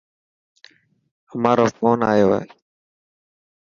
امان 1.31 1.55
رو 1.59 1.67
فون 1.75 1.99
آيو 2.11 2.29
هي. 2.35 2.43